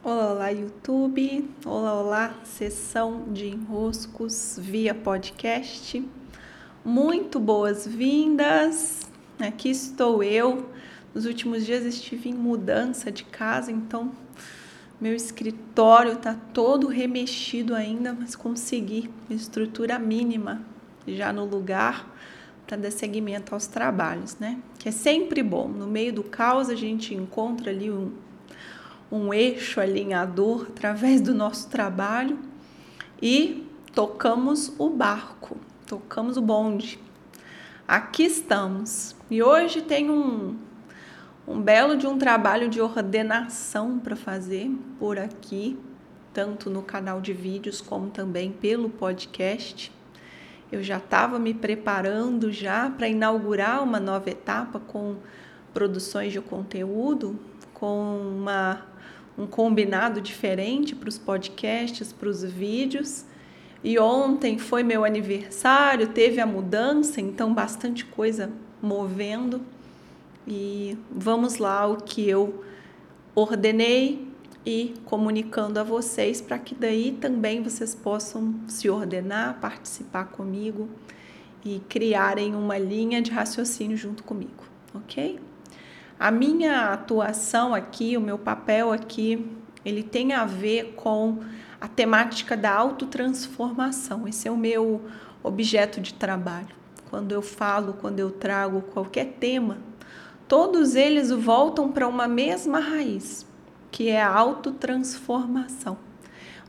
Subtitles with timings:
[0.00, 1.50] Olá, olá, YouTube.
[1.66, 6.08] Olá, olá, sessão de enroscos via podcast.
[6.84, 9.00] Muito boas-vindas.
[9.40, 10.70] Aqui estou eu.
[11.12, 14.12] Nos últimos dias estive em mudança de casa, então
[15.00, 20.62] meu escritório está todo remexido ainda, mas consegui estrutura mínima
[21.08, 22.16] já no lugar
[22.68, 24.60] para dar seguimento aos trabalhos, né?
[24.78, 25.66] Que é sempre bom.
[25.66, 28.12] No meio do caos a gente encontra ali um,
[29.10, 32.38] um eixo alinhador através do nosso trabalho
[33.20, 35.56] e tocamos o barco,
[35.86, 37.00] tocamos o bonde.
[37.86, 39.16] Aqui estamos.
[39.30, 40.56] E hoje tem um,
[41.46, 45.78] um belo de um trabalho de ordenação para fazer por aqui,
[46.34, 49.90] tanto no canal de vídeos como também pelo podcast.
[50.70, 55.16] Eu já estava me preparando já para inaugurar uma nova etapa com
[55.72, 57.38] produções de conteúdo,
[57.72, 58.82] com uma,
[59.38, 63.24] um combinado diferente para os podcasts, para os vídeos.
[63.84, 68.50] E ontem foi meu aniversário, teve a mudança, então bastante coisa
[68.82, 69.62] movendo.
[70.46, 72.64] E vamos lá o que eu
[73.34, 74.26] ordenei
[74.66, 80.88] e comunicando a vocês para que daí também vocês possam se ordenar, participar comigo
[81.64, 85.38] e criarem uma linha de raciocínio junto comigo, ok?
[86.18, 89.46] A minha atuação aqui, o meu papel aqui,
[89.84, 91.38] ele tem a ver com
[91.80, 94.26] a temática da autotransformação.
[94.26, 95.02] Esse é o meu
[95.44, 96.74] objeto de trabalho.
[97.08, 99.78] Quando eu falo, quando eu trago qualquer tema,
[100.48, 103.46] todos eles voltam para uma mesma raiz,
[103.90, 105.96] que é a autotransformação.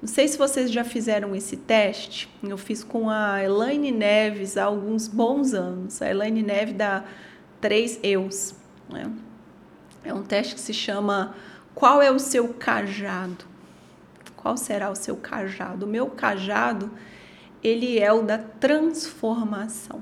[0.00, 4.64] Não sei se vocês já fizeram esse teste, eu fiz com a Elaine Neves há
[4.64, 6.00] alguns bons anos.
[6.02, 7.02] A Elaine Neves da
[7.60, 8.54] Três Eus.
[8.88, 9.10] Né?
[10.04, 11.34] É um teste que se chama
[11.74, 13.44] Qual é o seu cajado?
[14.36, 15.84] Qual será o seu cajado?
[15.84, 16.90] O meu cajado,
[17.62, 20.00] ele é o da transformação.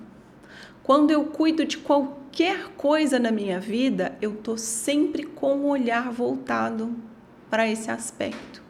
[0.83, 6.13] Quando eu cuido de qualquer coisa na minha vida, eu tô sempre com o olhar
[6.13, 6.95] voltado
[7.51, 8.63] para esse aspecto.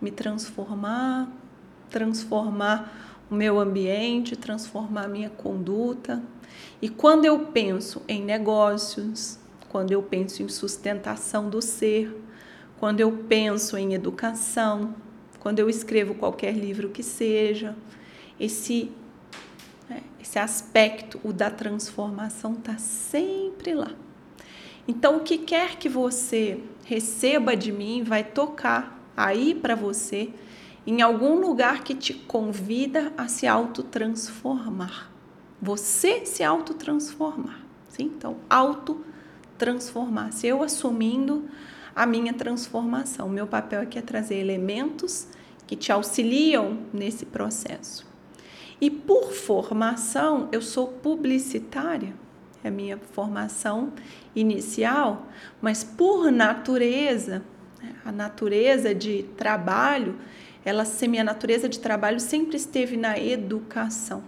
[0.00, 1.28] Me transformar,
[1.90, 6.22] transformar o meu ambiente, transformar a minha conduta.
[6.82, 9.38] E quando eu penso em negócios,
[9.74, 12.16] quando eu penso em sustentação do ser,
[12.78, 14.94] quando eu penso em educação,
[15.40, 17.74] quando eu escrevo qualquer livro que seja,
[18.38, 18.92] esse
[19.90, 23.90] né, esse aspecto, o da transformação, está sempre lá.
[24.86, 30.30] Então, o que quer que você receba de mim vai tocar aí para você
[30.86, 35.10] em algum lugar que te convida a se autotransformar.
[35.60, 37.58] Você se autotransformar.
[37.88, 38.04] Sim?
[38.04, 39.13] Então, autotransformar.
[40.32, 41.44] Se eu assumindo
[41.94, 43.28] a minha transformação.
[43.28, 45.28] Meu papel aqui é trazer elementos
[45.66, 48.06] que te auxiliam nesse processo.
[48.80, 52.14] E por formação, eu sou publicitária
[52.64, 53.92] é a minha formação
[54.34, 55.26] inicial,
[55.60, 57.42] mas por natureza,
[58.02, 60.16] a natureza de trabalho,
[60.64, 64.24] ela, minha natureza de trabalho sempre esteve na educação,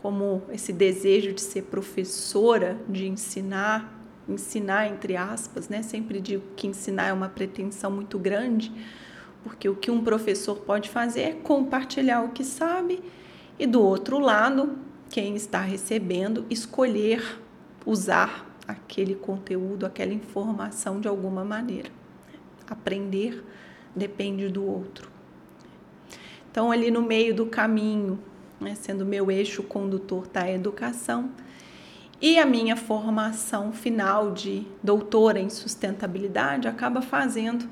[0.00, 3.95] como esse desejo de ser professora, de ensinar,
[4.28, 5.82] ensinar entre aspas, né?
[5.82, 8.72] Sempre digo que ensinar é uma pretensão muito grande,
[9.42, 13.02] porque o que um professor pode fazer é compartilhar o que sabe
[13.58, 14.78] e do outro lado,
[15.08, 17.40] quem está recebendo escolher
[17.86, 21.90] usar aquele conteúdo, aquela informação de alguma maneira.
[22.68, 23.42] Aprender
[23.94, 25.08] depende do outro.
[26.50, 28.18] Então, ali no meio do caminho,
[28.60, 31.30] né, sendo meu eixo condutor da educação,
[32.20, 37.68] e a minha formação final de doutora em sustentabilidade acaba fazendo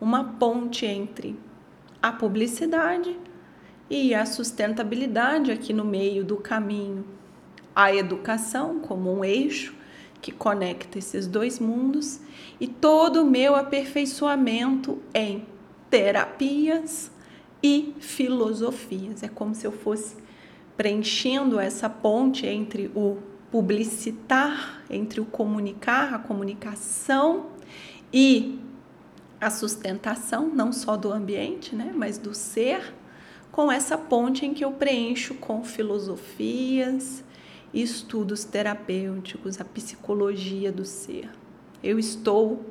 [0.00, 1.38] uma ponte entre
[2.02, 3.16] a publicidade
[3.88, 7.04] e a sustentabilidade aqui no meio do caminho
[7.76, 9.74] a educação como um eixo
[10.22, 12.20] que conecta esses dois mundos
[12.58, 15.46] e todo o meu aperfeiçoamento em
[15.90, 17.10] terapias
[17.62, 19.22] e filosofias.
[19.22, 20.16] É como se eu fosse
[20.74, 23.18] preenchendo essa ponte entre o
[23.50, 27.46] publicitar, entre o comunicar, a comunicação
[28.12, 28.60] e
[29.40, 32.94] a sustentação, não só do ambiente, né, mas do ser,
[33.52, 37.24] com essa ponte em que eu preencho com filosofias,
[37.72, 41.30] estudos terapêuticos, a psicologia do ser.
[41.82, 42.64] Eu estou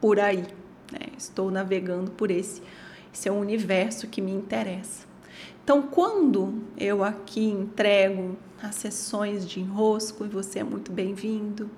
[0.00, 0.44] por aí,
[0.90, 1.08] né?
[1.16, 2.62] estou navegando por esse,
[3.12, 5.06] esse é um universo que me interessa.
[5.62, 11.70] Então, quando eu aqui entrego as sessões de enrosco, e você é muito bem-vindo,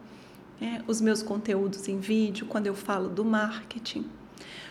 [0.61, 0.82] né?
[0.87, 4.06] os meus conteúdos em vídeo, quando eu falo do marketing,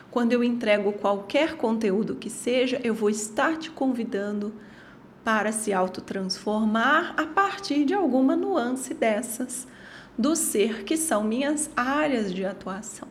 [0.09, 4.53] quando eu entrego qualquer conteúdo que seja, eu vou estar te convidando
[5.23, 9.67] para se autotransformar a partir de alguma nuance dessas
[10.17, 13.07] do ser que são minhas áreas de atuação.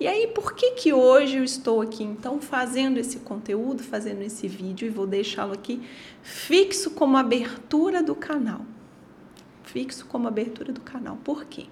[0.00, 4.46] E aí, por que que hoje eu estou aqui então fazendo esse conteúdo, fazendo esse
[4.46, 5.82] vídeo e vou deixá-lo aqui
[6.22, 8.60] fixo como abertura do canal?
[9.64, 11.16] Fixo como abertura do canal.
[11.24, 11.66] Por quê?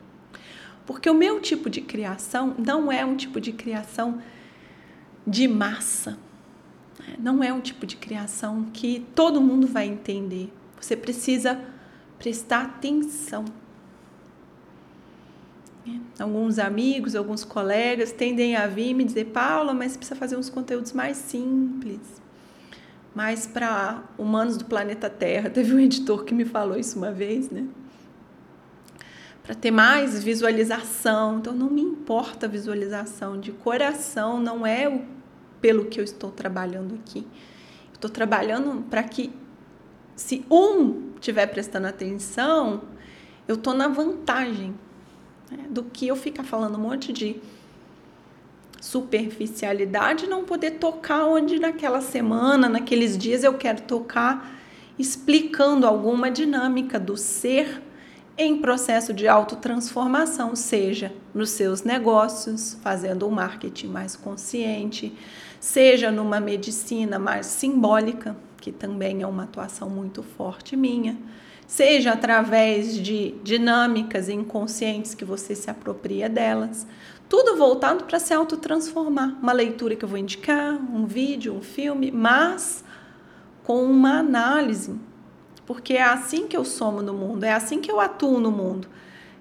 [0.85, 4.21] Porque o meu tipo de criação não é um tipo de criação
[5.25, 6.19] de massa.
[7.19, 10.53] Não é um tipo de criação que todo mundo vai entender.
[10.81, 11.61] Você precisa
[12.19, 13.45] prestar atenção
[16.19, 20.93] Alguns amigos, alguns colegas tendem a vir me dizer, Paula, mas precisa fazer uns conteúdos
[20.93, 22.01] mais simples,
[23.15, 25.49] mais para humanos do planeta Terra.
[25.51, 27.67] Teve um editor que me falou isso uma vez, né?
[29.43, 31.39] Para ter mais visualização.
[31.39, 35.03] Então, não me importa a visualização de coração, não é o
[35.61, 37.27] pelo que eu estou trabalhando aqui.
[37.93, 39.33] Estou trabalhando para que,
[40.15, 42.83] se um estiver prestando atenção,
[43.47, 44.75] eu estou na vantagem
[45.51, 45.67] né?
[45.69, 47.37] do que eu ficar falando um monte de
[48.81, 54.55] superficialidade não poder tocar onde naquela semana, naqueles dias eu quero tocar,
[54.99, 57.83] explicando alguma dinâmica do ser
[58.39, 65.13] em processo de autotransformação, seja nos seus negócios, fazendo um marketing mais consciente,
[65.59, 71.17] seja numa medicina mais simbólica, que também é uma atuação muito forte minha
[71.67, 76.87] seja através de dinâmicas inconscientes que você se apropria delas,
[77.29, 79.37] tudo voltado para se autotransformar.
[79.43, 82.85] Uma leitura que eu vou indicar, um vídeo, um filme, mas
[83.65, 84.95] com uma análise,
[85.67, 88.89] porque é assim que eu somo no mundo, é assim que eu atuo no mundo.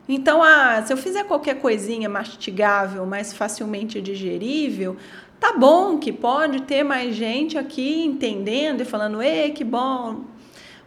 [0.10, 4.98] Então, ah, se eu fizer qualquer coisinha mastigável, mais facilmente digerível,
[5.40, 10.22] tá bom que pode ter mais gente aqui entendendo e falando, ei, que bom,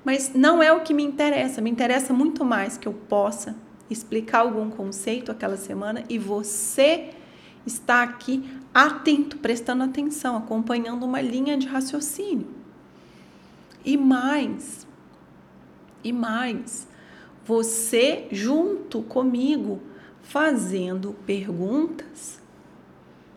[0.09, 1.61] mas não é o que me interessa.
[1.61, 3.55] Me interessa muito mais que eu possa
[3.91, 7.11] explicar algum conceito aquela semana e você
[7.67, 12.47] está aqui atento, prestando atenção, acompanhando uma linha de raciocínio.
[13.85, 14.87] E mais,
[16.03, 16.89] e mais,
[17.45, 19.79] você junto comigo
[20.23, 22.41] fazendo perguntas.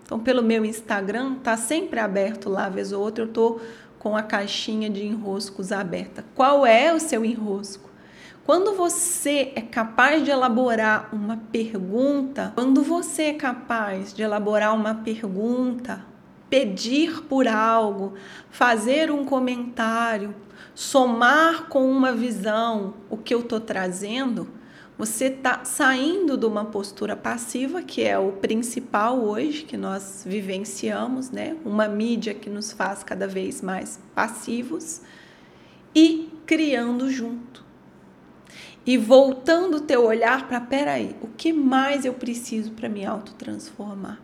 [0.06, 3.60] Então, pelo meu Instagram, tá sempre aberto lá, vez ou outra eu tô
[4.02, 6.26] com a caixinha de enroscos aberta.
[6.34, 7.88] Qual é o seu enrosco?
[8.44, 14.96] Quando você é capaz de elaborar uma pergunta, quando você é capaz de elaborar uma
[14.96, 16.04] pergunta,
[16.50, 18.16] pedir por algo,
[18.50, 20.34] fazer um comentário,
[20.74, 24.48] somar com uma visão o que eu estou trazendo,
[25.02, 31.32] você está saindo de uma postura passiva, que é o principal hoje que nós vivenciamos,
[31.32, 31.58] né?
[31.66, 35.02] Uma mídia que nos faz cada vez mais passivos
[35.96, 37.66] e criando junto.
[38.86, 44.22] E voltando o teu olhar para, peraí, o que mais eu preciso para me autotransformar?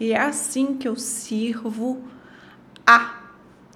[0.00, 2.02] E é assim que eu sirvo
[2.84, 3.22] a,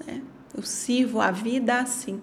[0.05, 0.23] né?
[0.53, 2.21] Eu sirvo a vida assim,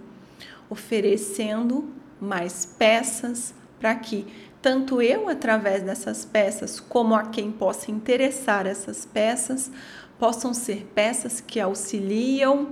[0.69, 1.88] oferecendo
[2.19, 3.53] mais peças,
[3.83, 4.25] para que
[4.62, 9.69] tanto eu, através dessas peças, como a quem possa interessar essas peças,
[10.18, 12.69] possam ser peças que auxiliam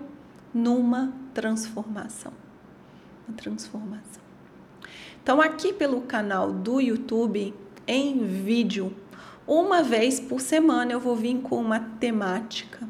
[0.53, 2.32] numa transformação.
[3.27, 4.24] Uma transformação.
[5.22, 7.53] Então, aqui pelo canal do YouTube,
[7.86, 8.96] em vídeo,
[9.46, 12.88] uma vez por semana eu vou vir com uma temática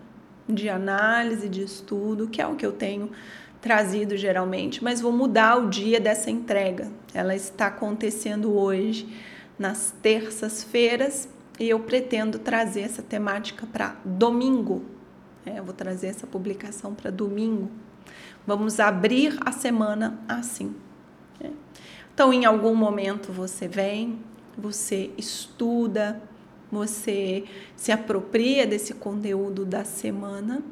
[0.48, 3.10] de análise, de estudo, que é o que eu tenho
[3.62, 6.92] trazido geralmente, mas vou mudar o dia dessa entrega.
[7.14, 9.08] Ela está acontecendo hoje,
[9.58, 14.84] nas terças-feiras, e eu pretendo trazer essa temática para domingo.
[15.46, 17.70] É, eu vou trazer essa publicação para domingo.
[18.46, 20.76] Vamos abrir a semana assim.
[21.40, 21.50] É.
[22.14, 24.20] Então, em algum momento você vem,
[24.58, 26.22] você estuda,
[26.72, 27.44] você
[27.76, 30.64] se apropria desse conteúdo da semana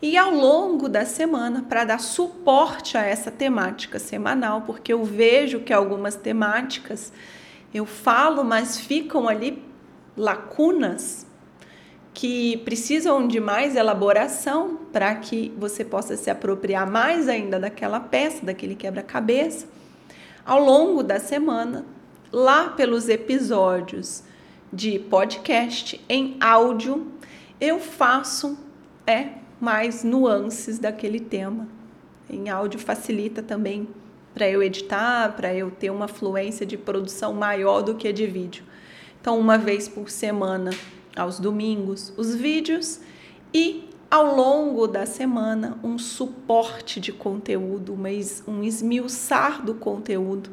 [0.00, 5.60] e ao longo da semana, para dar suporte a essa temática semanal, porque eu vejo
[5.60, 7.12] que algumas temáticas
[7.72, 9.62] eu falo, mas ficam ali
[10.16, 11.26] lacunas
[12.12, 18.44] que precisam de mais elaboração para que você possa se apropriar mais ainda daquela peça,
[18.44, 19.66] daquele quebra-cabeça.
[20.44, 21.86] Ao longo da semana,
[22.30, 24.24] lá pelos episódios
[24.72, 27.06] de podcast em áudio,
[27.60, 28.58] eu faço
[29.06, 31.68] é mais nuances daquele tema.
[32.30, 33.86] Em áudio facilita também
[34.32, 38.26] para eu editar, para eu ter uma fluência de produção maior do que a de
[38.26, 38.64] vídeo.
[39.20, 40.70] Então, uma vez por semana
[41.14, 43.00] aos domingos, os vídeos
[43.52, 47.96] e ao longo da semana um suporte de conteúdo,
[48.46, 50.50] um esmiuçar do conteúdo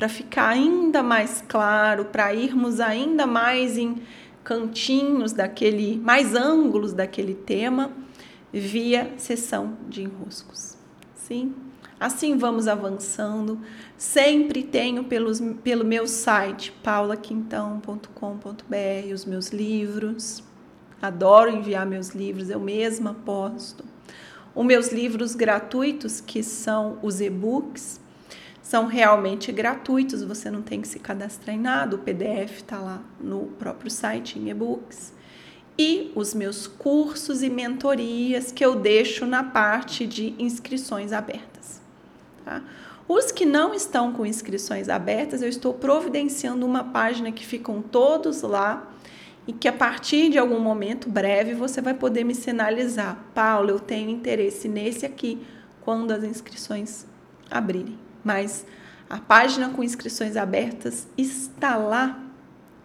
[0.00, 4.00] para ficar ainda mais claro, para irmos ainda mais em
[4.42, 7.92] cantinhos daquele, mais ângulos daquele tema
[8.50, 10.74] via sessão de enroscos.
[11.14, 11.54] Sim?
[12.00, 13.60] Assim vamos avançando.
[13.98, 20.42] Sempre tenho pelos, pelo meu site paulaquintão.com.br os meus livros.
[21.02, 23.84] Adoro enviar meus livros, eu mesma posto.
[24.54, 28.00] Os meus livros gratuitos, que são os e-books,
[28.70, 33.02] são realmente gratuitos, você não tem que se cadastrar em nada, o PDF está lá
[33.20, 35.12] no próprio site em e-books.
[35.76, 41.82] E os meus cursos e mentorias que eu deixo na parte de inscrições abertas.
[42.44, 42.62] Tá?
[43.08, 48.42] Os que não estão com inscrições abertas, eu estou providenciando uma página que ficam todos
[48.42, 48.88] lá
[49.48, 53.80] e que a partir de algum momento breve você vai poder me sinalizar, Paulo, eu
[53.80, 55.44] tenho interesse nesse aqui
[55.80, 57.09] quando as inscrições
[57.50, 58.66] abrirem mas
[59.08, 62.22] a página com inscrições abertas está lá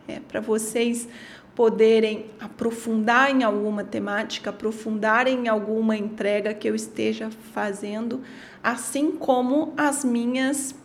[0.08, 1.08] é, para vocês
[1.54, 8.22] poderem aprofundar em alguma temática, aprofundar em alguma entrega que eu esteja fazendo,
[8.62, 10.76] assim como as minhas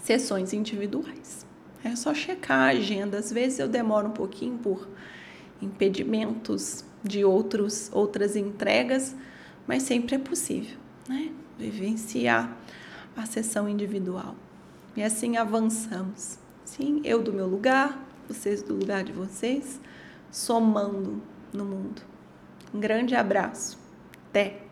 [0.00, 1.44] sessões individuais.
[1.84, 3.18] É só checar a agenda.
[3.18, 4.88] Às vezes eu demoro um pouquinho por
[5.60, 9.14] impedimentos de outros, outras entregas,
[9.66, 11.30] mas sempre é possível, né?
[11.58, 12.56] Vivenciar
[13.16, 14.34] a sessão individual.
[14.96, 16.38] E assim avançamos.
[16.64, 19.80] Sim, eu do meu lugar, vocês do lugar de vocês,
[20.30, 22.02] somando no mundo.
[22.72, 23.78] Um grande abraço.
[24.30, 24.63] Até!